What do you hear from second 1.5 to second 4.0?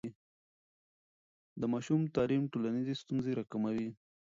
د ماشوم تعلیم ټولنیزې ستونزې راکموي.